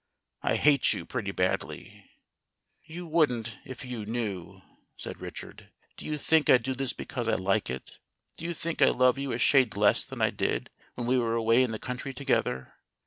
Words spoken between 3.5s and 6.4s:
if you knew," said Richard. "Do you